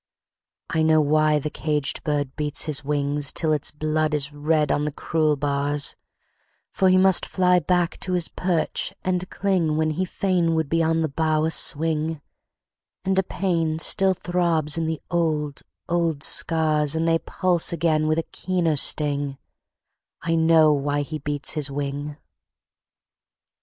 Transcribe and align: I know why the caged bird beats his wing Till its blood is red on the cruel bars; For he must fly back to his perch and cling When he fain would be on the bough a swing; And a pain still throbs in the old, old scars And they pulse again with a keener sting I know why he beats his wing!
I 0.71 0.81
know 0.81 0.99
why 0.99 1.37
the 1.37 1.51
caged 1.51 2.03
bird 2.03 2.35
beats 2.35 2.63
his 2.63 2.83
wing 2.83 3.21
Till 3.21 3.53
its 3.53 3.69
blood 3.69 4.15
is 4.15 4.33
red 4.33 4.71
on 4.71 4.85
the 4.85 4.91
cruel 4.91 5.35
bars; 5.35 5.95
For 6.71 6.89
he 6.89 6.97
must 6.97 7.23
fly 7.23 7.59
back 7.59 7.99
to 7.99 8.13
his 8.13 8.27
perch 8.27 8.95
and 9.03 9.29
cling 9.29 9.77
When 9.77 9.91
he 9.91 10.05
fain 10.05 10.55
would 10.55 10.69
be 10.69 10.81
on 10.81 11.03
the 11.03 11.07
bough 11.07 11.43
a 11.45 11.51
swing; 11.51 12.19
And 13.05 13.19
a 13.19 13.21
pain 13.21 13.77
still 13.77 14.15
throbs 14.15 14.75
in 14.75 14.87
the 14.87 14.99
old, 15.11 15.61
old 15.87 16.23
scars 16.23 16.95
And 16.95 17.07
they 17.07 17.19
pulse 17.19 17.71
again 17.71 18.07
with 18.07 18.17
a 18.17 18.23
keener 18.23 18.77
sting 18.77 19.37
I 20.23 20.33
know 20.33 20.73
why 20.73 21.01
he 21.03 21.19
beats 21.19 21.51
his 21.51 21.69
wing! 21.69 22.17